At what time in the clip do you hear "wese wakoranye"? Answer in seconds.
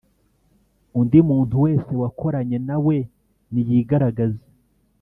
1.65-2.57